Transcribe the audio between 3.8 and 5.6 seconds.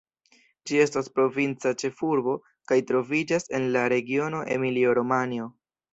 regiono Emilio-Romanjo.